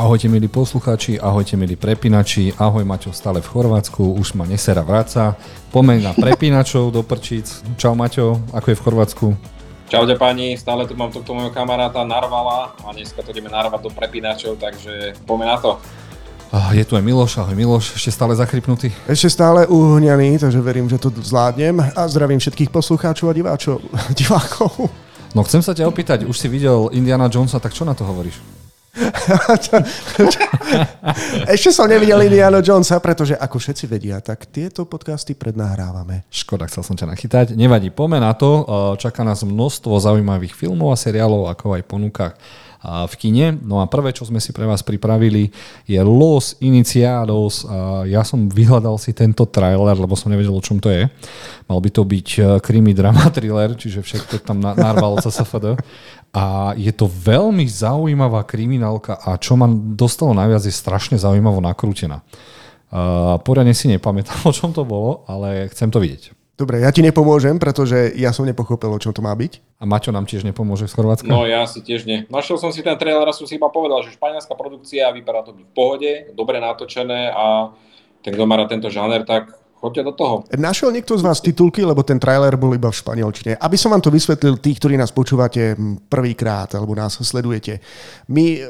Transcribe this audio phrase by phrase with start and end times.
[0.00, 5.36] Ahojte milí poslucháči, ahojte milí prepínači, ahoj Maťo stále v Chorvátsku, už ma nesera vráca.
[5.76, 7.60] Pomeň na prepínačov do prčíc.
[7.76, 9.26] Čau Maťo, ako je v Chorvátsku?
[9.92, 13.90] Čaute pani, stále tu mám tohto môjho kamaráta Narvala a dneska to ideme narvať do
[13.92, 15.76] prepínačov, takže pomeň na to.
[16.72, 18.88] Je tu aj Miloš, ahoj Miloš, ešte stále zakrypnutý?
[19.04, 23.84] Ešte stále uhňaný, takže verím, že to zvládnem a zdravím všetkých poslucháčov a diváčov,
[24.16, 24.80] divákov.
[25.36, 28.60] No chcem sa ťa opýtať, už si videl Indiana Jonesa, tak čo na to hovoríš?
[31.54, 36.26] Ešte som nevidel Indiana Jonesa, pretože ako všetci vedia, tak tieto podcasty prednahrávame.
[36.26, 37.46] Škoda, chcel som ťa nachytať.
[37.54, 38.66] Nevadí, poďme na to.
[38.98, 42.34] Čaká nás množstvo zaujímavých filmov a seriálov, ako aj ponúkach
[42.80, 43.60] v kine.
[43.60, 45.52] No a prvé, čo sme si pre vás pripravili,
[45.84, 47.68] je Los Iniciados.
[48.08, 51.04] Ja som vyhľadal si tento trailer, lebo som nevedel, o čom to je.
[51.68, 55.76] Mal by to byť e, krimi drama thriller, čiže všetko tam narvalo CSFD.
[56.32, 62.22] A je to veľmi zaujímavá kriminálka a čo ma dostalo najviac je strašne zaujímavo nakrútená.
[62.90, 66.39] Uh, poriadne si nepamätám, o čom to bolo, ale chcem to vidieť.
[66.60, 69.80] Dobre, ja ti nepomôžem, pretože ja som nepochopil, o čom to má byť.
[69.80, 71.24] A Maťo nám tiež nepomôže z Chorvátska?
[71.24, 72.28] No ja si tiež nie.
[72.28, 75.56] Našiel som si ten trailer a som si iba povedal, že španielská produkcia vypadá to
[75.56, 77.72] byť v pohode, dobre natočené a
[78.20, 80.34] ten, kto má tento žáner, tak Choďte do toho.
[80.60, 83.56] Našiel niekto z vás titulky, lebo ten trailer bol iba v španielčine.
[83.56, 85.72] Aby som vám to vysvetlil, tí, ktorí nás počúvate
[86.12, 87.80] prvýkrát alebo nás sledujete.
[88.28, 88.60] My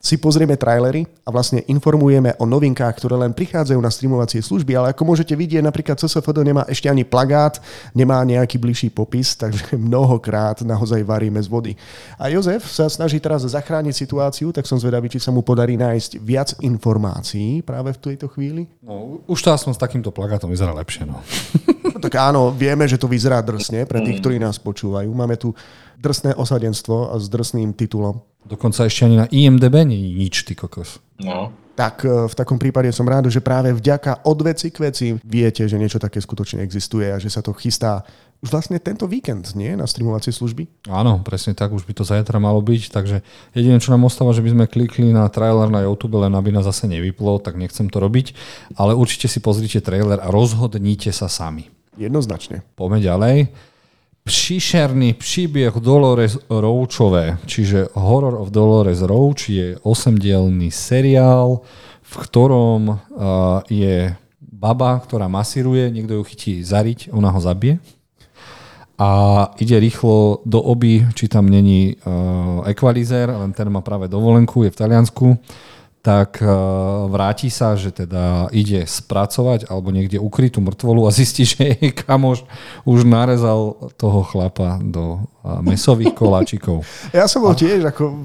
[0.00, 4.96] si pozrieme trailery a vlastne informujeme o novinkách, ktoré len prichádzajú na streamovacie služby, ale
[4.96, 7.60] ako môžete vidieť, napríklad CSFD nemá ešte ani plagát,
[7.92, 11.72] nemá nejaký bližší popis, takže mnohokrát naozaj varíme z vody.
[12.16, 16.16] A Jozef sa snaží teraz zachrániť situáciu, tak som zvedavý, či sa mu podarí nájsť
[16.24, 18.72] viac informácií práve v tejto chvíli.
[18.80, 21.04] No, už to som s takýmto plagátom vyzerá lepšie.
[21.04, 21.20] No.
[21.92, 25.12] no tak áno, vieme, že to vyzerá drsne pre tých, ktorí nás počúvajú.
[25.12, 25.52] Máme tu
[26.00, 28.24] drsné osadenstvo a s drsným titulom.
[28.46, 30.98] Dokonca ešte ani na IMDB nie je nič, ty kokos.
[31.20, 31.52] No.
[31.76, 35.64] Tak e, v takom prípade som rád, že práve vďaka od veci k veci viete,
[35.64, 38.04] že niečo také skutočne existuje a že sa to chystá
[38.40, 39.76] už vlastne tento víkend, nie?
[39.76, 40.88] Na streamovacie služby?
[40.88, 43.20] Áno, presne tak, už by to zajtra malo byť, takže
[43.52, 46.64] jediné, čo nám ostáva, že by sme klikli na trailer na YouTube, len aby nás
[46.64, 48.32] zase nevyplo, tak nechcem to robiť,
[48.80, 51.68] ale určite si pozrite trailer a rozhodnite sa sami.
[52.00, 52.64] Jednoznačne.
[52.80, 53.36] Poďme ďalej.
[54.30, 61.66] Příšerný příbeh Dolores Roachové, čiže Horror of Dolores Roach je osemdielný seriál,
[61.98, 62.98] v ktorom uh,
[63.66, 67.82] je baba, ktorá masíruje, niekto ju chytí zariť, ona ho zabije.
[69.02, 69.10] A
[69.58, 74.70] ide rýchlo do oby, či tam není uh, ekvalizér, len ten má práve dovolenku, je
[74.70, 75.26] v Taliansku
[76.00, 76.48] tak eh,
[77.12, 82.44] vráti sa, že teda ide spracovať alebo niekde ukrytú mŕtvolu a zistí, že jej kamoš
[82.88, 86.82] už narezal toho chlapa do eh, mesových koláčikov.
[87.16, 88.16] Ja som bol tiež ako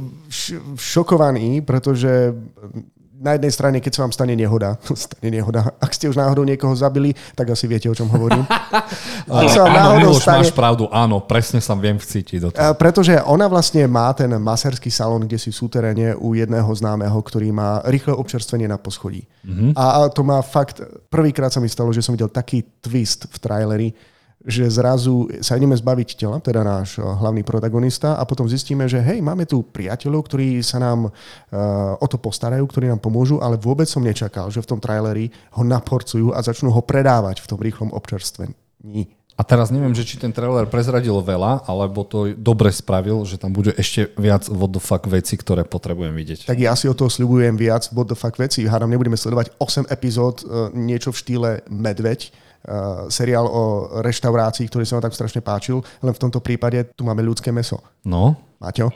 [0.80, 2.32] šokovaný, pretože
[3.16, 4.76] na jednej strane, keď sa vám stane nehoda,
[5.08, 8.44] stane nehoda, ak ste už náhodou niekoho zabili, tak asi viete, o čom hovorím.
[9.42, 10.40] ak sa vám náhodou áno, stane...
[10.44, 12.76] máš pravdu, áno, presne sa viem vcítiť do toho.
[12.76, 17.52] Pretože ona vlastne má ten maserský salón, kde si v súteréne u jedného známeho, ktorý
[17.56, 19.24] má rýchle občerstvenie na poschodí.
[19.48, 19.72] Mm-hmm.
[19.80, 23.90] A to má fakt, prvýkrát sa mi stalo, že som videl taký twist v traileri,
[24.46, 29.02] že zrazu sa ideme zbaviť tela, teda náš eh, hlavný protagonista a potom zistíme, že
[29.02, 33.58] hej, máme tu priateľov, ktorí sa nám uh, o to postarajú, ktorí nám pomôžu, ale
[33.58, 37.60] vôbec som nečakal, že v tom traileri ho naporcujú a začnú ho predávať v tom
[37.60, 39.10] rýchlom občerstvení.
[39.36, 43.52] A teraz neviem, že či ten trailer prezradil veľa, alebo to dobre spravil, že tam
[43.52, 46.48] bude ešte viac what the fuck veci, ktoré potrebujem vidieť.
[46.48, 48.64] Tak ja si o toho sľubujem viac what the fuck veci.
[48.64, 52.32] Hádam, nebudeme sledovať 8 epizód, eh, niečo v štýle Medveď,
[53.10, 53.64] seriál o
[54.02, 57.82] reštaurácii, ktorý sa vám tak strašne páčil, len v tomto prípade tu máme ľudské meso.
[58.02, 58.38] No.
[58.60, 58.90] Maťo?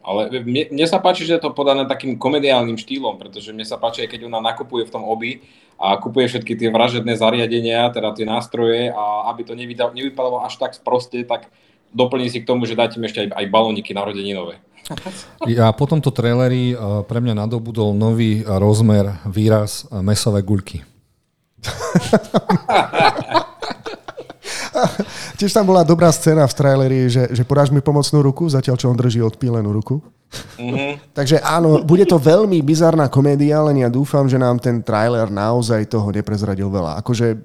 [0.00, 3.78] Ale mne, mne sa páči, že je to podané takým komediálnym štýlom, pretože mne sa
[3.78, 5.44] páči, aj keď ona nakupuje v tom obi
[5.78, 10.74] a kupuje všetky tie vražedné zariadenia, teda tie nástroje a aby to nevypadalo až tak
[10.74, 11.52] sproste, tak
[11.94, 14.58] doplní si k tomu, že dáte ešte aj, aj balóniky narodeninové.
[15.46, 20.82] Ja po tomto traileri eh, pre mňa nadobudol nový rozmer, výraz eh, mesové guľky.
[25.40, 28.88] Tiež tam bola dobrá scéna v traileri, že, že podáš mi pomocnú ruku, zatiaľ čo
[28.92, 30.00] on drží odpílenú ruku.
[30.60, 30.92] Mm-hmm.
[31.18, 35.88] Takže áno, bude to veľmi bizarná komédia, len ja dúfam, že nám ten trailer naozaj
[35.90, 37.00] toho neprezradil veľa.
[37.02, 37.40] Akože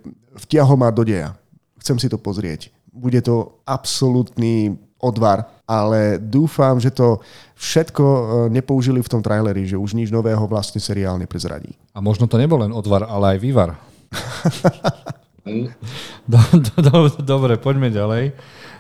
[0.48, 1.34] vtiahol ma do deja.
[1.82, 2.72] Chcem si to pozrieť.
[2.92, 7.20] Bude to absolútny odvar, ale dúfam, že to
[7.60, 11.76] všetko e, nepoužili v tom traileri, že už nič nového vlastne seriál neprezradí.
[11.94, 13.70] A možno to nebol len odvar, ale aj vývar.
[16.32, 18.34] do, do, do, dobre, poďme ďalej.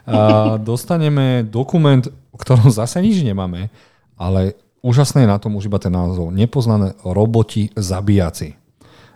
[0.05, 3.73] A dostaneme dokument, o ktorom zase nič nemáme,
[4.17, 4.53] ale
[4.85, 6.29] úžasné je na tom už iba ten názov.
[6.29, 8.53] Nepoznané roboti zabíjaci.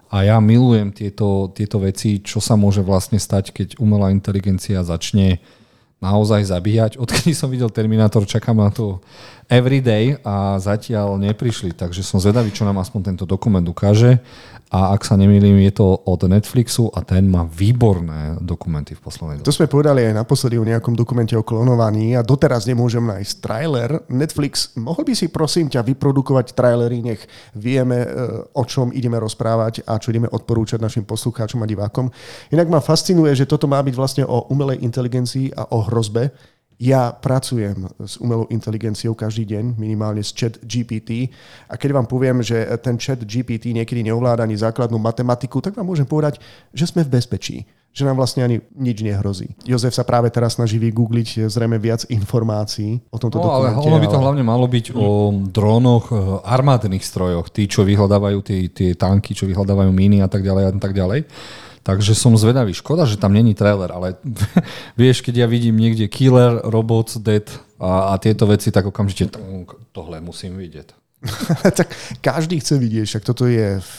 [0.09, 5.37] A ja milujem tieto, tieto veci, čo sa môže vlastne stať, keď umelá inteligencia začne
[6.01, 6.97] naozaj zabíjať.
[6.97, 9.05] Odkedy som videl Terminátor, čakám na to
[9.49, 14.21] everyday a zatiaľ neprišli, takže som zvedavý, čo nám aspoň tento dokument ukáže
[14.69, 19.41] a ak sa nemýlim, je to od Netflixu a ten má výborné dokumenty v poslednej
[19.41, 19.49] dobe.
[19.49, 24.05] To sme povedali aj naposledy o nejakom dokumente o klonovaní a doteraz nemôžem nájsť trailer.
[24.13, 27.25] Netflix, mohol by si prosím ťa vyprodukovať trailery, nech
[27.57, 28.07] vieme, e,
[28.53, 32.13] o čom ideme rozprávať a čo ideme odporúčať našim poslucháčom a divákom.
[32.53, 36.29] Inak ma fascinuje, že toto má byť vlastne o umelej inteligencii a o hrozbe
[36.79, 41.27] ja pracujem s umelou inteligenciou každý deň, minimálne s chat GPT
[41.67, 45.83] a keď vám poviem, že ten chat GPT niekedy neovláda ani základnú matematiku, tak vám
[45.83, 46.39] môžem povedať,
[46.71, 49.57] že sme v bezpečí že nám vlastne ani nič nehrozí.
[49.65, 53.81] Jozef sa práve teraz snaží vygoogliť zrejme viac informácií o tomto no, dokumente.
[53.81, 58.39] Ale ono by to hlavne malo byť o drónoch, eh, armádnych strojoch, tí, čo vyhľadávajú
[58.45, 61.25] tie, tie tanky, čo vyhľadávajú míny a tak ďalej a tak ďalej.
[61.83, 62.75] Takže som zvedavý.
[62.75, 64.19] Škoda, že tam není trailer, ale
[64.99, 67.47] vieš, keď ja vidím niekde Killer, Robots, Dead
[67.79, 69.31] a, a tieto veci, tak okamžite
[69.91, 70.99] tohle musím vidieť.
[71.79, 71.91] tak
[72.23, 73.93] každý chce vidieť, však toto je v,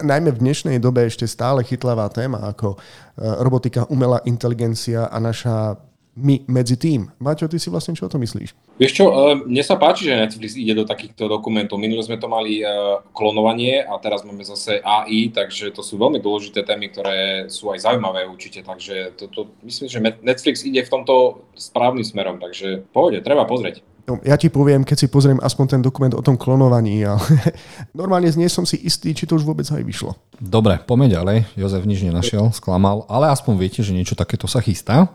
[0.00, 5.76] najmä v dnešnej dobe ešte stále chytlavá téma ako eh, robotika, umelá inteligencia a naša
[6.16, 7.12] my medzi tým.
[7.20, 8.56] Maťo, ty si vlastne čo o to myslíš?
[8.80, 11.76] Vieš čo, e, mne sa páči, že Netflix ide do takýchto dokumentov.
[11.76, 12.66] Minule sme to mali e,
[13.12, 17.84] klonovanie a teraz máme zase AI, takže to sú veľmi dôležité témy, ktoré sú aj
[17.84, 18.64] zaujímavé určite.
[18.64, 23.84] Takže to, to, myslím, že Netflix ide v tomto správnym smerom, takže pohode, treba pozrieť.
[24.06, 27.18] No, ja ti poviem, keď si pozriem aspoň ten dokument o tom klonovaní, ale
[27.98, 30.14] normálne nie som si istý, či to už vôbec aj vyšlo.
[30.38, 31.38] Dobre, poďme ďalej.
[31.58, 35.10] Jozef nič nenašiel, sklamal, ale aspoň viete, že niečo takéto sa chystá.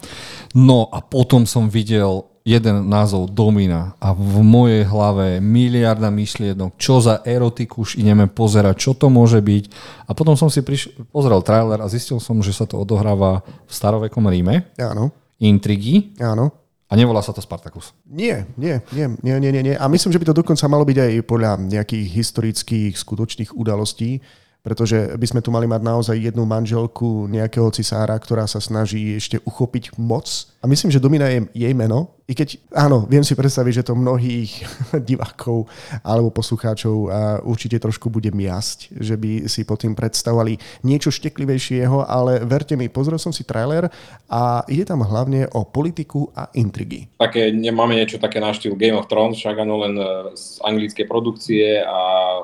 [0.52, 6.98] No a potom som videl jeden názov Domina a v mojej hlave miliarda myšlienok, čo
[6.98, 9.64] za erotiku už ideme pozerať, čo to môže byť.
[10.10, 13.72] A potom som si priš- pozrel trailer a zistil som, že sa to odohráva v
[13.72, 14.74] starovekom Ríme.
[14.82, 15.14] Áno.
[15.38, 16.18] Intrigy.
[16.22, 16.61] Áno.
[16.92, 17.96] A nevolá sa to Spartacus?
[18.04, 19.76] Nie, nie, nie, nie, nie, nie.
[19.80, 24.20] A myslím, že by to dokonca malo byť aj podľa nejakých historických, skutočných udalostí
[24.62, 29.42] pretože by sme tu mali mať naozaj jednu manželku nejakého cisára, ktorá sa snaží ešte
[29.42, 30.54] uchopiť moc.
[30.62, 34.00] A myslím, že Domina je jej meno, i keď, áno, viem si predstaviť, že to
[34.00, 34.64] mnohých
[35.10, 35.68] divákov
[36.00, 37.12] alebo poslucháčov
[37.44, 40.56] určite trošku bude miasť, že by si po tým predstavovali
[40.88, 43.92] niečo šteklivejšieho, ale verte mi, pozrel som si trailer
[44.32, 47.12] a ide tam hlavne o politiku a intrigy.
[47.20, 51.06] Také, máme niečo také na štýl Game of Thrones, však áno, len e, z anglickej
[51.12, 52.42] produkcie a e,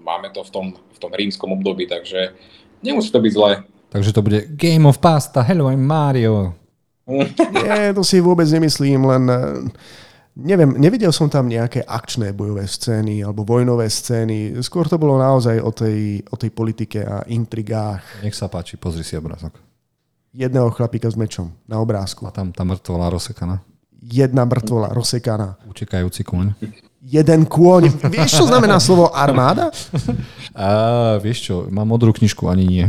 [0.00, 0.66] máme to v tom
[0.96, 2.32] v tom rímskom období, takže
[2.80, 3.52] nemusí to byť zlé.
[3.92, 6.65] Takže to bude Game of Pasta, hello, I'm Mario.
[7.06, 9.40] Nie, to si vôbec nemyslím, len eh,
[10.34, 14.58] neviem, nevidel som tam nejaké akčné bojové scény alebo vojnové scény.
[14.60, 18.26] Skôr to bolo naozaj o tej, o tej politike a intrigách.
[18.26, 19.54] Nech sa páči, pozri si obrázok.
[20.36, 22.28] Jedného chlapíka s mečom na obrázku.
[22.28, 23.64] A tam tá mŕtvola rozsekaná.
[24.04, 25.56] Jedna mŕtvola rozsekaná.
[25.64, 26.52] Utekajúci kôň
[27.06, 27.86] jeden kôň.
[28.10, 29.70] Vieš, čo znamená slovo armáda?
[30.56, 32.86] A, vieš čo, mám modrú knižku, ani nie.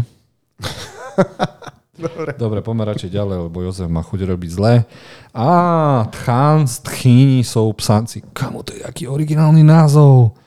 [1.97, 2.29] Dobre.
[2.37, 4.85] Dobre, poďme radšej ďalej, lebo Jozef má chuť robiť zle.
[5.33, 5.49] Á,
[6.13, 8.21] Tchán z Tchýni sú psanci.
[8.37, 10.37] Kamo, to je aký originálny názov.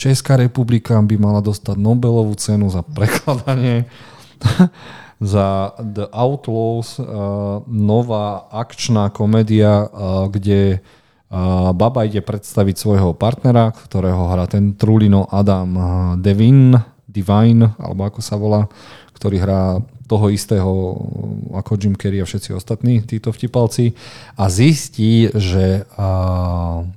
[0.00, 3.84] Česká republika by mala dostať Nobelovú cenu za prekladanie
[5.20, 10.80] za The Outlaws, uh, nová akčná komédia, uh, kde
[11.26, 15.74] a baba ide predstaviť svojho partnera, ktorého hrá ten Trulino Adam
[16.22, 18.70] Devin, Divine, alebo ako sa volá,
[19.10, 20.70] ktorý hrá toho istého
[21.52, 23.92] ako Jim Carrey a všetci ostatní títo vtipalci
[24.38, 25.84] a zistí, že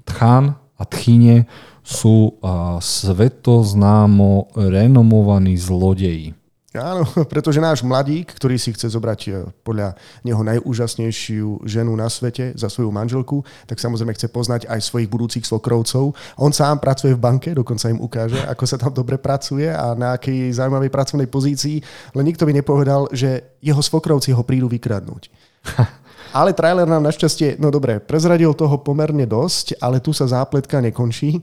[0.06, 1.50] Tchan a Tchine
[1.84, 2.38] sú
[2.80, 6.39] svetoznámo renomovaní zlodeji.
[6.78, 9.34] Áno, pretože náš mladík, ktorý si chce zobrať eh,
[9.66, 15.10] podľa neho najúžasnejšiu ženu na svete za svoju manželku, tak samozrejme chce poznať aj svojich
[15.10, 16.14] budúcich svokrovcov.
[16.38, 20.14] On sám pracuje v banke, dokonca im ukáže, ako sa tam dobre pracuje a na
[20.14, 21.82] akej zaujímavej pracovnej pozícii,
[22.14, 25.34] len nikto by nepovedal, že jeho svokrovci ho prídu vykradnúť.
[26.30, 31.42] Ale trailer nám našťastie, no dobre, prezradil toho pomerne dosť, ale tu sa zápletka nekončí.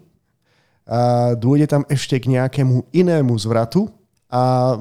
[0.87, 3.91] A dôjde tam ešte k nejakému inému zvratu,
[4.27, 4.75] a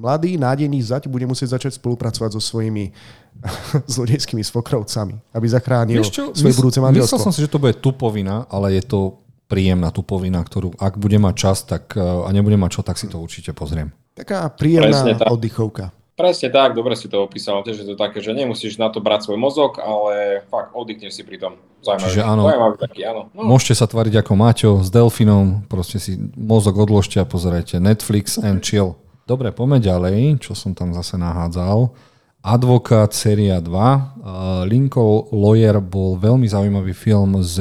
[0.00, 2.96] mladý, nádejný zať bude musieť začať spolupracovať so svojimi
[3.94, 7.16] zlodejskými svokrovcami, aby zachránil čo, svoje budúce manželstvo.
[7.20, 11.20] Myslel som si, že to bude tupovina, ale je to príjemná tupovina, ktorú ak bude
[11.20, 13.92] mať čas tak, a nebude mať čo, tak si to určite pozriem.
[14.16, 15.92] Taká príjemná oddychovka.
[16.14, 19.26] Presne tak, dobre si to opísal, tiež je to také, že nemusíš na to brať
[19.26, 21.58] svoj mozog, ale fakt oddychneš si pri tom.
[21.82, 22.42] Zaujímavý, Čiže áno.
[22.46, 23.22] zaujímavý taký, áno.
[23.34, 28.38] No, Môžete sa tvariť ako Maťo s delfinom, proste si mozog odložte a pozerajte Netflix
[28.38, 28.94] and chill.
[29.26, 31.90] Dobre, poďme ďalej, čo som tam zase nahádzal.
[32.44, 33.72] Advokát séria 2.
[33.72, 37.56] Uh, Lincoln Lawyer bol veľmi zaujímavý film s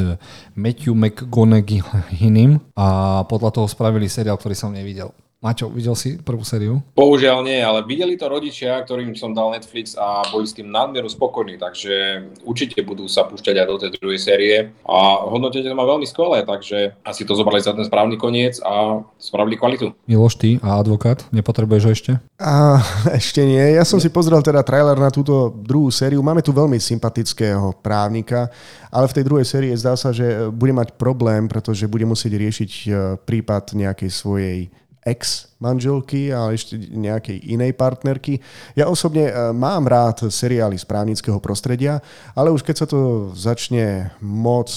[0.59, 5.15] Matthew McGonagallynim a podľa toho spravili seriál, ktorý som nevidel.
[5.43, 6.79] Maťo, videl si prvú sériu?
[6.95, 11.11] Bohužiaľ nie, ale videli to rodičia, ktorým som dal Netflix a boli s tým nadmieru
[11.11, 14.97] spokojní, takže určite budú sa púšťať aj do tej druhej série a
[15.27, 19.59] hodnotenie to má veľmi skvelé, takže asi to zobrali za ten správny koniec a spravili
[19.59, 19.91] kvalitu.
[20.07, 22.11] Miloš, ty a advokát, nepotrebuješ ho ešte?
[22.39, 22.79] A
[23.19, 23.75] ešte nie.
[23.75, 26.23] Ja som si pozrel teda trailer na túto druhú sériu.
[26.23, 28.47] Máme tu veľmi sympatického právnika,
[28.87, 32.71] ale v tej druhej sérii zdá sa, že bude mať problém, pretože bude musieť riešiť
[32.71, 32.89] e,
[33.27, 34.71] prípad nejakej svojej
[35.03, 38.39] ex-manželky a ešte nejakej inej partnerky.
[38.73, 41.99] Ja osobne e, mám rád seriály z právnického prostredia,
[42.33, 44.71] ale už keď sa to začne moc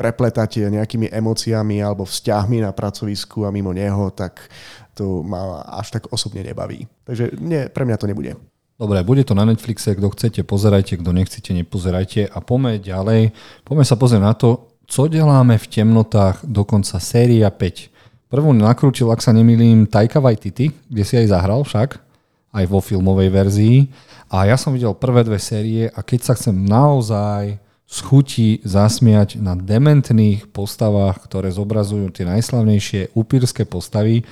[0.00, 4.40] prepletať nejakými emóciami alebo vzťahmi na pracovisku a mimo neho, tak
[4.96, 6.88] to ma až tak osobne nebaví.
[7.04, 8.32] Takže nie, pre mňa to nebude.
[8.80, 13.36] Dobre, bude to na Netflixe, kto chcete, pozerajte, kto nechcete, nepozerajte a poďme ďalej.
[13.60, 17.89] Poďme sa pozrieť na to, co deláme v temnotách, dokonca séria 5.
[18.30, 21.98] Prvú nakrútil, ak sa nemýlim, Taika Waititi, kde si aj zahral však,
[22.54, 23.76] aj vo filmovej verzii.
[24.30, 27.58] A ja som videl prvé dve série a keď sa chcem naozaj
[27.90, 34.22] schutí zasmiať na dementných postavách, ktoré zobrazujú tie najslavnejšie upírske postavy,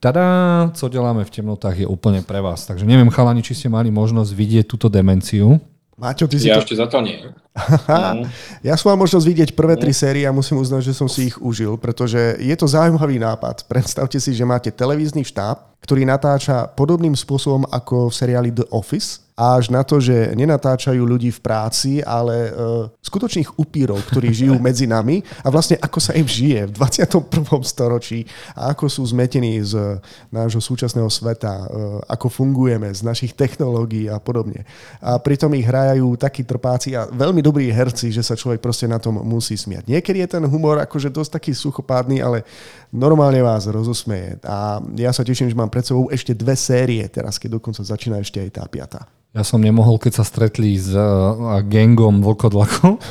[0.00, 0.24] tada,
[0.72, 2.64] co deláme v temnotách je úplne pre vás.
[2.64, 5.60] Takže neviem, chalani, či ste mali možnosť vidieť túto demenciu.
[5.94, 6.66] Maťo, ty si Ja to...
[6.66, 7.16] ešte zatiaľ nie.
[7.54, 8.26] Aha,
[8.66, 11.38] ja som mal možnosť vidieť prvé tri série a musím uznať, že som si ich
[11.38, 13.70] užil, pretože je to zaujímavý nápad.
[13.70, 19.23] Predstavte si, že máte televízny štáb, ktorý natáča podobným spôsobom ako v seriáli The Office,
[19.34, 24.86] až na to, že nenatáčajú ľudí v práci, ale uh, skutočných upírov, ktorí žijú medzi
[24.86, 27.42] nami a vlastne ako sa im žije v 21.
[27.66, 28.22] storočí
[28.54, 29.98] a ako sú zmetení z
[30.30, 31.66] nášho súčasného sveta, uh,
[32.06, 34.62] ako fungujeme, z našich technológií a podobne.
[35.02, 39.02] A pritom ich hrajú takí trpáci a veľmi dobrí herci, že sa človek proste na
[39.02, 39.90] tom musí smiať.
[39.90, 42.46] Niekedy je ten humor akože dosť taký suchopádny, ale
[42.94, 44.38] normálne vás rozosmeje.
[44.46, 48.22] A ja sa teším, že mám pred sebou ešte dve série, teraz keď dokonca začína
[48.22, 49.23] ešte aj tá piata.
[49.34, 52.96] Ja som nemohol, keď sa stretli s uh, gangom vlkodlaku.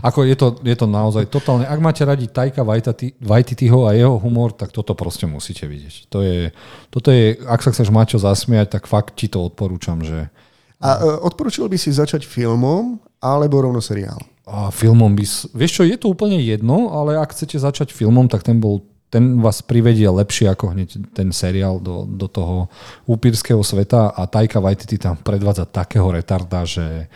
[0.00, 1.68] Ako je to, je to naozaj totálne.
[1.68, 2.64] Ak máte radi Tajka
[3.20, 6.08] Waititiho a jeho humor, tak toto proste musíte vidieť.
[6.10, 6.50] To je,
[6.88, 10.32] toto je, ak sa chceš Maťo zasmiať, tak fakt ti to odporúčam, že
[10.82, 14.18] A uh, odporúčil by si začať filmom alebo rovno seriál?
[14.50, 15.24] a filmom by...
[15.54, 19.42] Vieš čo, je to úplne jedno, ale ak chcete začať filmom, tak ten bol ten
[19.42, 22.70] vás privedie lepšie ako hneď ten seriál do, do toho
[23.10, 27.10] upírskeho sveta a Taika Waititi tam predvádza takého retarda, že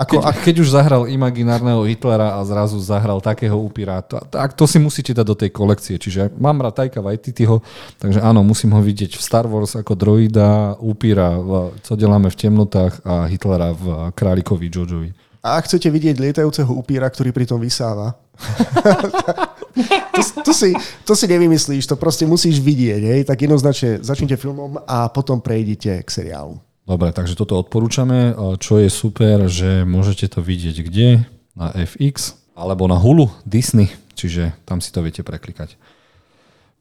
[0.00, 4.80] Ako, keď, keď už zahral imaginárneho Hitlera a zrazu zahral takého upíra, tak to si
[4.80, 6.00] musíte dať do tej kolekcie.
[6.00, 7.60] Čiže mám rád Taika Waititiho,
[8.00, 12.38] takže áno, musím ho vidieť v Star Wars ako droida, upíra, v, co deláme v
[12.40, 15.10] temnotách a Hitlera v Králikovi Jojovi.
[15.42, 18.14] A ak chcete vidieť lietajúceho upíra, ktorý pritom vysáva,
[20.14, 20.74] to, to, si,
[21.06, 23.20] to si nevymyslíš, to proste musíš vidieť, hej?
[23.24, 26.58] tak jednoznačne začnite filmom a potom prejdite k seriálu.
[26.88, 28.32] Dobre, takže toto odporúčame.
[28.56, 31.08] Čo je super, že môžete to vidieť kde?
[31.52, 35.76] Na FX alebo na Hulu Disney, čiže tam si to viete preklikať.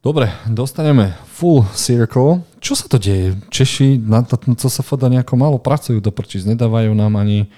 [0.07, 2.39] Dobre, dostaneme full circle.
[2.63, 3.35] Čo sa to deje?
[3.51, 7.51] Češi na to, na to sa foda nejako málo pracujú do prčíc, nedávajú nám ani,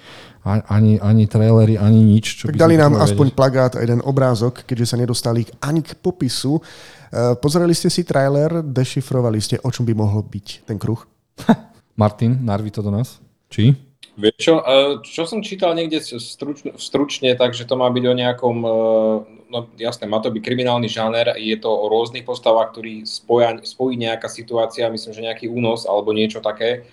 [0.65, 2.41] ani, ani trailery, ani nič.
[2.41, 3.37] Čo Tak dali nám aspoň vedieť.
[3.37, 6.57] plagát a jeden obrázok, keďže sa nedostali ani k popisu.
[6.57, 11.05] Eh, Pozerali ste si trailer, dešifrovali ste, o čom by mohol byť ten kruh?
[12.01, 13.21] Martin, narvi to do nás.
[13.53, 13.77] Či?
[14.19, 14.53] Vieš čo,
[15.07, 18.71] čo som čítal niekde stručne, stručne takže to má byť o nejakom, e,
[19.47, 23.95] no jasné, má to byť kriminálny žáner, je to o rôznych postavách, ktorý spoja, spojí
[23.95, 26.83] nejaká situácia, myslím, že nejaký únos alebo niečo také,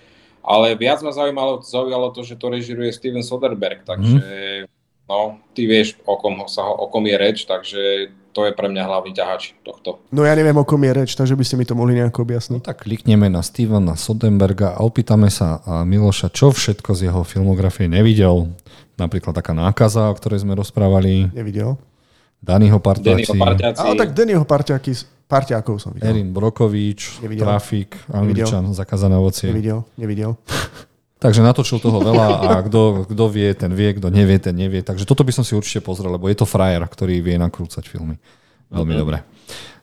[0.46, 4.70] ale viac ma zaujímalo, zaujalo to, že to režiruje Steven Soderbergh, takže
[5.10, 8.84] no, ty vieš, o kom, sa, o kom je reč, takže to je pre mňa
[8.84, 10.04] hlavný ťahač tohto.
[10.12, 12.24] No ja neviem, o kom je reč, takže by ste mi to mohli nejako No
[12.28, 12.60] objasniť.
[12.60, 17.88] tak klikneme na Stevena Soderberga a opýtame sa a Miloša, čo všetko z jeho filmografie
[17.88, 18.52] nevidel.
[18.96, 21.80] Napríklad taká nákaza, o ktorej sme rozprávali, Nevidel?
[22.76, 23.80] Partáci, parťáci.
[23.80, 24.92] Ale tak Dennyho parťáky,
[25.24, 26.12] parťákov som videl.
[26.12, 27.44] Erin Brokovič, Nevidel.
[27.44, 29.48] Trafik, Angličan, Zakázané ovocie.
[29.48, 30.36] Nevidel, nevidel.
[31.26, 34.78] Takže natočil toho veľa a kto, kto vie, ten vie, kto nevie, ten nevie.
[34.78, 38.14] Takže toto by som si určite pozrel, lebo je to frajer, ktorý vie nakrúcať filmy.
[38.70, 39.00] Veľmi Mhm.
[39.02, 39.18] dobre.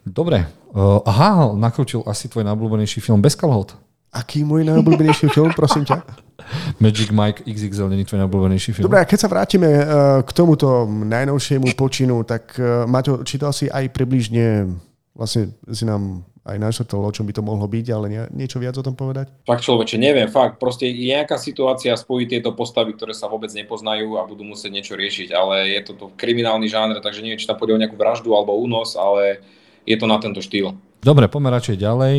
[0.08, 0.38] Dobre.
[0.72, 3.76] Uh, aha, nakrútil asi tvoj najobľúbenejší film Bez kalhot.
[4.08, 6.00] Aký môj najobľúbenejší film, prosím ťa?
[6.84, 8.88] Magic Mike XXL není tvoj najobľúbenejší film.
[8.88, 9.84] Dobre, a keď sa vrátime uh,
[10.24, 14.72] k tomuto najnovšiemu počinu, tak uh, Maťo, čítal si aj približne,
[15.12, 18.76] vlastne si nám aj našrtol, o čom by to mohlo byť, ale nie, niečo viac
[18.76, 19.32] o tom povedať?
[19.48, 20.60] Fakt človeče, neviem, fakt.
[20.60, 24.94] Proste je nejaká situácia spojí tieto postavy, ktoré sa vôbec nepoznajú a budú musieť niečo
[25.00, 28.36] riešiť, ale je to, to kriminálny žáner, takže neviem, či tam pôjde o nejakú vraždu
[28.36, 29.40] alebo únos, ale
[29.88, 30.76] je to na tento štýl.
[31.04, 32.16] Dobre, poďme radšej ďalej.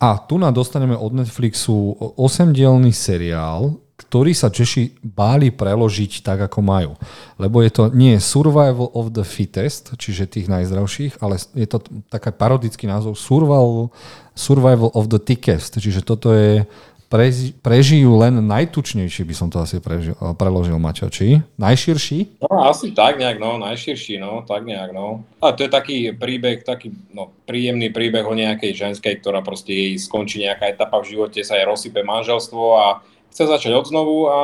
[0.00, 3.76] A tu nám dostaneme od Netflixu 8-dielný seriál,
[4.12, 6.92] ktorý sa Češi báli preložiť tak, ako majú.
[7.40, 11.80] Lebo je to nie Survival of the Fittest, čiže tých najzdravších, ale je to
[12.12, 13.88] taký parodický názov Survival,
[14.36, 16.68] Survival of the Thickest, čiže toto je
[17.08, 21.40] preži, prežijú len najtučnejší, by som to asi prežil, preložil, Maťo, či?
[21.56, 22.44] Najširší?
[22.44, 25.24] No, asi tak nejak, no, najširší, no, tak nejak, no.
[25.40, 29.96] A to je taký príbeh, taký, no, príjemný príbeh o nejakej ženskej, ktorá proste jej
[29.96, 32.86] skončí nejaká etapa v živote, sa jej rozsype manželstvo a
[33.32, 34.38] chce začať od znovu a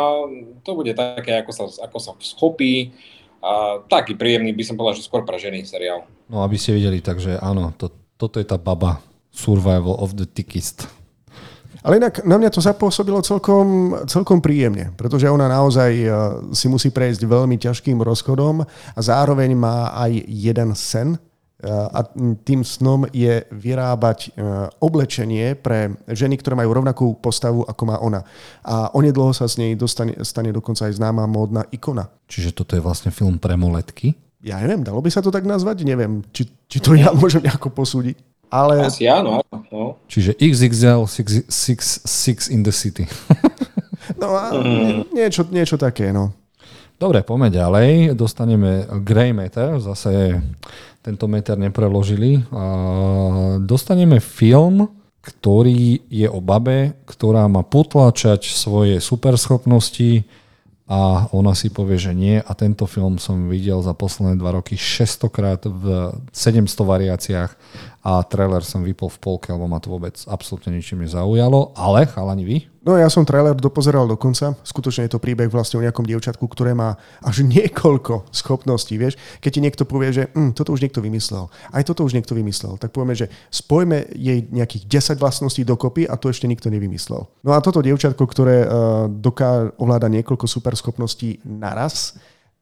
[0.65, 2.97] to bude také, ako sa, ako sa schopí.
[3.39, 6.09] A taký príjemný, by som povedal, že skôr pre ženy seriál.
[6.27, 8.99] No aby ste videli, takže áno, to, toto je tá baba
[9.31, 10.91] Survival of the Thickest.
[11.87, 16.09] Ale inak na mňa to zapôsobilo celkom, celkom príjemne, pretože ona naozaj e,
[16.51, 21.15] si musí prejsť veľmi ťažkým rozchodom a zároveň má aj jeden sen,
[21.67, 22.07] a
[22.47, 24.43] tým snom je vyrábať e,
[24.79, 28.23] oblečenie pre ženy, ktoré majú rovnakú postavu, ako má ona.
[28.63, 32.15] A onedloho sa z nej dostane, stane dokonca aj známa módna ikona.
[32.31, 34.15] Čiže toto je vlastne film pre moletky?
[34.39, 35.83] Ja neviem, dalo by sa to tak nazvať?
[35.83, 38.15] Neviem, či, či to ja môžem nejako posúdiť.
[38.55, 38.87] Ale...
[38.87, 39.57] Asi áno, áno.
[39.75, 39.83] No.
[40.07, 43.05] Čiže XXL 6 in the city.
[44.23, 45.11] no a mm.
[45.11, 46.31] niečo, niečo také, no.
[46.99, 48.19] Dobre, poďme ďalej.
[48.19, 50.43] Dostaneme Grey Matter, zase
[50.99, 52.43] tento meter nepreložili.
[52.51, 52.67] A
[53.63, 54.91] dostaneme film,
[55.23, 60.27] ktorý je o babe, ktorá má potláčať svoje superschopnosti
[60.91, 62.43] a ona si povie, že nie.
[62.43, 67.55] A tento film som videl za posledné dva roky 600 krát v 700 variáciách
[68.09, 71.77] a trailer som vypol v polke, lebo ma to vôbec absolútne ničím nezaujalo.
[71.77, 72.57] Ale, chalani vy?
[72.81, 74.57] No ja som trailer dopozeral do konca.
[74.65, 78.97] Skutočne je to príbeh vlastne o nejakom dievčatku, ktoré má až niekoľko schopností.
[78.97, 79.21] Vieš?
[79.45, 82.81] Keď ti niekto povie, že hm, toto už niekto vymyslel, aj toto už niekto vymyslel,
[82.81, 87.29] tak povieme, že spojme jej nejakých 10 vlastností dokopy a to ešte nikto nevymyslel.
[87.45, 88.69] No a toto dievčatko, ktoré uh,
[89.13, 92.17] doká ovláda niekoľko superschopností naraz,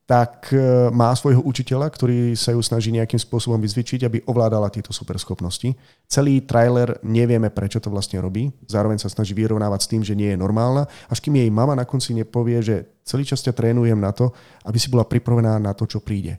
[0.06, 0.58] tak e,
[0.94, 5.74] má svojho učiteľa, ktorý sa ju snaží nejakým spôsobom vyzvičiť, aby ovládala tieto superschopnosti.
[6.06, 8.54] Celý trailer nevieme, prečo to vlastne robí.
[8.70, 11.82] Zároveň sa snaží vyrovnávať s tým, že nie je normálna, až kým jej mama na
[11.82, 14.30] konci nepovie, že celý čas ťa trénujem na to,
[14.62, 16.38] aby si bola pripravená na to, čo príde.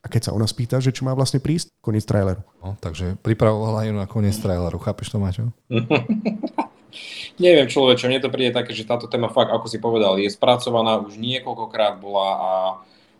[0.00, 2.40] A keď sa ona spýta, že čo má vlastne prísť, koniec traileru.
[2.64, 4.80] No, takže pripravovala ju na koniec traileru.
[4.80, 5.52] Chápeš to, Maťo?
[7.42, 11.00] Neviem, človeče, mne to príde také, že táto téma fakt, ako si povedal, je spracovaná,
[11.02, 12.50] už niekoľkokrát bola a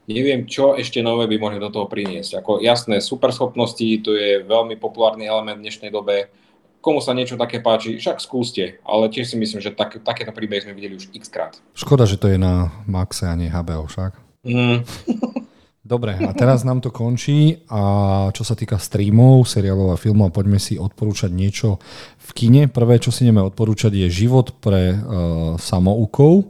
[0.08, 2.44] neviem, čo ešte nové by mohli do toho priniesť.
[2.44, 6.28] Ako jasné, superschopnosti, to je veľmi populárny element v dnešnej dobe.
[6.84, 10.68] Komu sa niečo také páči, však skúste, ale tiež si myslím, že tak, takéto príbehy
[10.68, 11.56] sme videli už x krát.
[11.72, 14.12] Škoda, že to je na Maxe a nie HBO však.
[14.44, 14.84] Mm.
[15.84, 17.80] Dobre, a teraz nám to končí a
[18.32, 21.76] čo sa týka streamov, seriálov a filmov, poďme si odporúčať niečo
[22.24, 22.72] v kine.
[22.72, 24.96] Prvé, čo si ideme odporúčať, je Život pre uh,
[25.60, 26.48] samoukov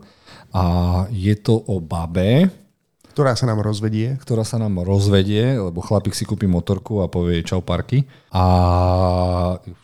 [0.54, 0.66] a
[1.10, 2.46] je to o babe,
[3.14, 4.18] ktorá sa nám rozvedie.
[4.18, 8.02] Ktorá sa nám rozvedie, lebo chlapík si kúpi motorku a povie čau parky.
[8.34, 8.42] A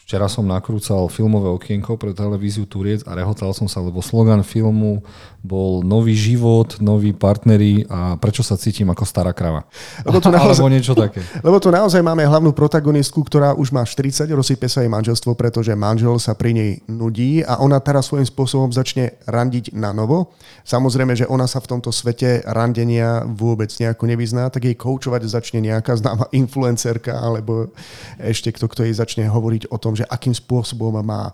[0.02, 5.06] včera som nakrúcal filmové okienko pre televíziu Turiec a rehotal som sa, lebo slogan filmu
[5.38, 9.62] bol nový život, noví partneri a prečo sa cítim ako stará krava.
[10.02, 11.22] Lebo tu naozaj, Alebo niečo také.
[11.46, 15.70] Lebo tu naozaj máme hlavnú protagonistku, ktorá už má 40, rozsype sa jej manželstvo, pretože
[15.78, 20.34] manžel sa pri nej nudí a ona teraz svojím spôsobom začne randiť na novo.
[20.66, 25.60] Samozrejme, že ona sa v tomto svete randenia vôbec nejako nevyzná, tak jej koučovať začne
[25.64, 27.72] nejaká známa influencerka alebo
[28.20, 31.32] ešte kto, kto jej začne hovoriť o tom, že akým spôsobom má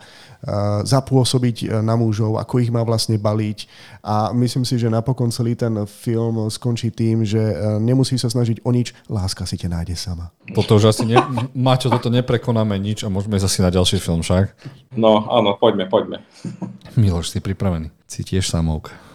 [0.86, 3.66] zapôsobiť na mužov, ako ich má vlastne baliť.
[4.06, 8.62] A myslím si, že napokon celý ten film skončí tým, že e, nemusí sa snažiť
[8.62, 10.30] o nič, láska si ťa nájde sama.
[10.54, 11.18] Toto už asi ne,
[11.66, 14.54] Maťo, toto neprekonáme nič a môžeme zase na ďalší film však.
[14.94, 16.22] No áno, poďme, poďme.
[16.94, 17.90] Miloš, si pripravený.
[18.06, 19.05] Si tiež samovka.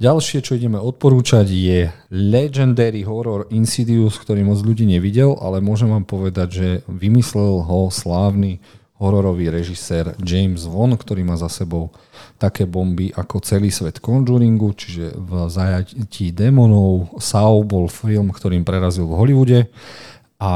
[0.00, 6.08] Ďalšie, čo ideme odporúčať, je Legendary Horror Insidious, ktorý moc ľudí nevidel, ale môžem vám
[6.08, 8.64] povedať, že vymyslel ho slávny
[8.96, 11.92] hororový režisér James Wan, ktorý má za sebou
[12.40, 17.20] také bomby ako celý svet Conjuringu, čiže v zajatí démonov.
[17.20, 19.68] Saw bol film, ktorým prerazil v Hollywoode
[20.40, 20.52] A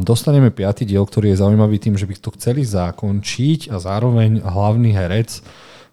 [0.00, 4.96] dostaneme piatý diel, ktorý je zaujímavý tým, že by to chceli zakončiť a zároveň hlavný
[4.96, 5.44] herec,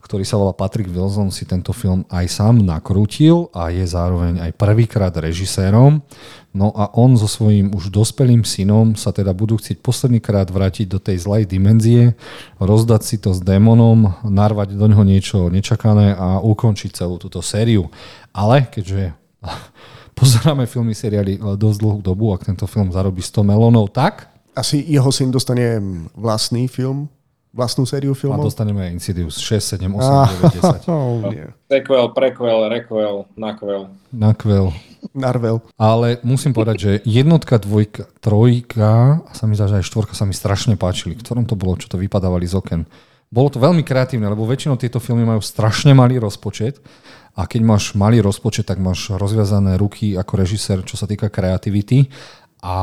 [0.04, 4.52] ktorý sa volá Patrick Wilson, si tento film aj sám nakrútil a je zároveň aj
[4.60, 6.04] prvýkrát režisérom.
[6.52, 11.00] No a on so svojím už dospelým synom sa teda budú chcieť poslednýkrát vrátiť do
[11.00, 12.20] tej zlej dimenzie,
[12.60, 17.88] rozdať si to s démonom, narvať do neho niečo nečakané a ukončiť celú túto sériu.
[18.36, 19.16] Ale keďže
[20.20, 24.28] pozeráme filmy, seriály dosť dlhú dobu, ak tento film zarobí 100 melónov, tak...
[24.54, 25.82] Asi jeho syn dostane
[26.14, 27.10] vlastný film,
[27.54, 28.44] vlastnú sériu A filmov?
[28.44, 30.90] dostaneme aj Insidious 6, 7, 8, 9, 10.
[30.90, 31.46] Oh, nie.
[31.70, 33.94] Sequel, prequel, requel, nakvel.
[34.10, 34.74] Nakvel.
[35.14, 35.62] Narvel.
[35.78, 40.26] Ale musím povedať, že jednotka, dvojka, trojka a sa mi zdá, že aj štvorka sa
[40.26, 41.14] mi strašne páčili.
[41.14, 42.82] V ktorom to bolo, čo to vypadávali z oken.
[43.34, 46.78] Bolo to veľmi kreatívne, lebo väčšinou tieto filmy majú strašne malý rozpočet
[47.34, 52.14] a keď máš malý rozpočet, tak máš rozviazané ruky ako režisér, čo sa týka kreativity
[52.64, 52.76] a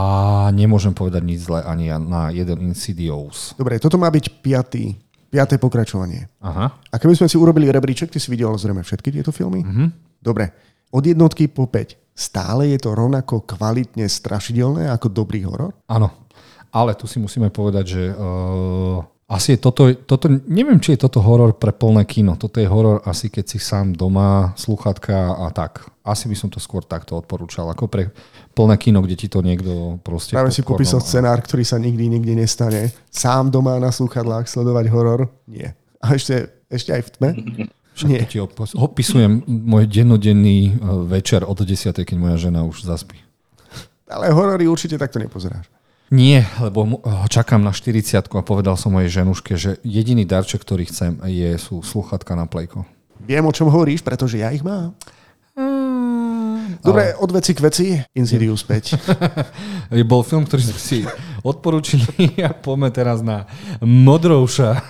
[0.52, 3.56] nemôžem povedať nič zle ani na jeden Insidious.
[3.56, 4.92] Dobre, toto má byť piatý,
[5.32, 6.28] piaté pokračovanie.
[6.44, 6.68] Aha.
[6.68, 9.64] A keby sme si urobili rebríček, ty si videl zrejme všetky tieto filmy?
[9.64, 9.88] Mm-hmm.
[10.20, 10.52] Dobre,
[10.92, 11.96] od jednotky po 5.
[12.12, 15.72] Stále je to rovnako kvalitne strašidelné ako dobrý horor?
[15.88, 16.28] Áno,
[16.68, 21.22] ale tu si musíme povedať, že uh, asi je toto, toto, neviem, či je toto
[21.22, 22.34] horor pre plné kino.
[22.34, 25.86] Toto je horor asi keď si sám doma, sluchatka a tak.
[26.02, 28.10] Asi by som to skôr takto odporúčal, ako pre
[28.58, 30.34] plné kino, kde ti to niekto proste...
[30.34, 32.90] Práve si popísal a- scenár, ktorý sa nikdy, nikdy nestane.
[33.06, 35.30] Sám doma na slúchadlách sledovať horor?
[35.46, 35.78] Nie.
[36.02, 37.30] A ešte, ešte aj v tme?
[38.00, 38.24] Nie.
[38.24, 43.20] To ti opis- opisujem môj dennodenný eh, večer od 10, keď moja žena už zaspí.
[44.10, 45.68] Ale horory určite takto nepozeráš.
[46.10, 46.98] Nie, lebo
[47.30, 51.86] čakám na 40 a povedal som mojej ženuške, že jediný darček, ktorý chcem, je, sú
[51.86, 52.82] sluchatka na plejko.
[53.22, 54.90] Viem, o čom hovoríš, pretože ja ich mám.
[56.82, 57.86] Dobre, od veci k veci.
[58.14, 58.90] Insidious 5.
[59.98, 60.98] Je bol film, ktorý sme si
[61.42, 63.46] odporúčili a poďme teraz na
[63.80, 64.80] Modrouša.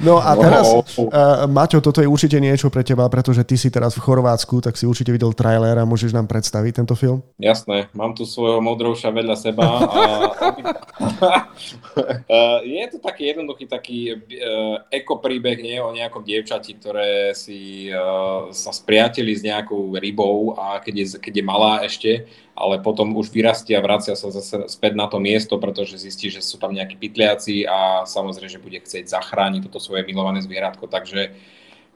[0.00, 3.96] No a teraz, uh, Maťo, toto je určite niečo pre teba, pretože ty si teraz
[3.96, 7.24] v Chorvátsku, tak si určite videl trailer a môžeš nám predstaviť tento film?
[7.40, 9.78] Jasné, mám tu svojho modrouša vedľa seba a
[11.94, 17.86] Eh, je to taký jednoduchý taký uh, eko príbeh nie o nejakom dievčati, ktoré si
[17.94, 23.14] uh, sa spriateli s nejakou rybou a keď je, keď je malá ešte, ale potom
[23.18, 26.70] už vyrastie a vracia sa zase späť na to miesto, pretože zistí, že sú tam
[26.70, 31.34] nejakí pytliaci a samozrejme, že bude chcieť zachrániť toto svoje milované zvieratko, takže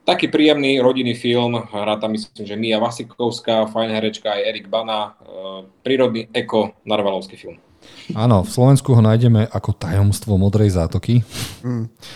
[0.03, 5.15] taký príjemný rodinný film, hrá tam myslím, že Mia Vasikovská, fajn herečka aj Erik Bana,
[5.15, 7.61] uh, prírodný eko narvalovský film.
[8.17, 11.21] Áno, v Slovensku ho nájdeme ako tajomstvo modrej zátoky.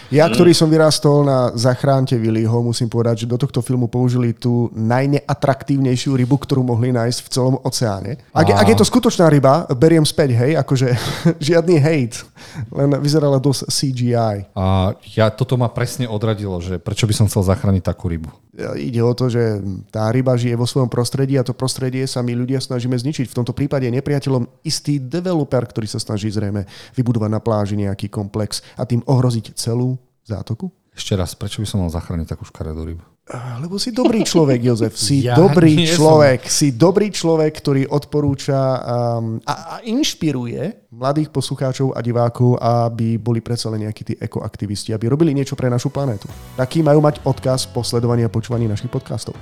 [0.09, 4.73] Ja, ktorý som vyrastol na Zachránte Willyho, musím povedať, že do tohto filmu použili tú
[4.73, 8.17] najneatraktívnejšiu rybu, ktorú mohli nájsť v celom oceáne.
[8.33, 10.89] Ak, A- ak je to skutočná ryba, beriem späť, hej, akože
[11.53, 12.25] žiadny hate,
[12.73, 14.37] len vyzerala dosť CGI.
[14.57, 18.33] A ja, toto ma presne odradilo, že prečo by som chcel zachrániť takú rybu.
[18.77, 22.37] Ide o to, že tá ryba žije vo svojom prostredí a to prostredie sa my
[22.37, 23.25] ľudia snažíme zničiť.
[23.33, 28.11] V tomto prípade je nepriateľom istý developer, ktorý sa snaží zrejme vybudovať na pláži nejaký
[28.11, 30.71] komplex a tým ohroziť celú zátoku.
[30.93, 33.05] Ešte raz, prečo by som mal zachrániť takú škaredú rybu?
[33.33, 34.93] Ah, Lebo si dobrý človek, Jozef.
[34.99, 36.05] Si Ja dobrý nie som.
[36.05, 36.45] človek.
[36.51, 43.41] Si dobrý človek, ktorý odporúča um, a, a inšpiruje mladých poslucháčov a divákov, aby boli
[43.41, 46.29] predsa len nejakí tí ekoaktivisti, aby robili niečo pre našu planétu.
[46.59, 49.33] Taký majú mať odkaz po sledovaní a počúvaní našich podcastov.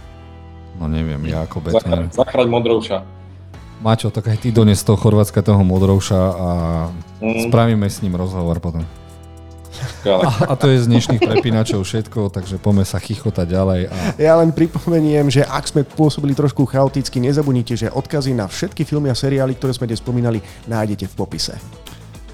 [0.78, 2.06] No neviem, ja ako Batman.
[2.06, 3.19] Zachráň, zachráň
[3.80, 6.48] Maťo, tak aj ty dones toho Chorvátska toho modrouša a
[7.20, 7.48] Mm.
[7.48, 8.84] spravíme s ním rozhovor potom.
[9.70, 10.24] Skvelé.
[10.44, 13.80] A to je z dnešných prepínačov všetko, takže poďme sa chichotať ďalej.
[13.88, 18.84] A Ja len pripomeniem, že ak sme pôsobili trošku chaoticky, nezabudnite, že odkazy na všetky
[18.84, 21.56] filmy a seriály, ktoré sme dnes spomínali, nájdete v popise.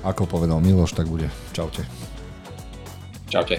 [0.02, 1.26] ako povedal Miloš, tak bude.
[1.50, 1.82] Čaute.
[3.26, 3.58] Čaute.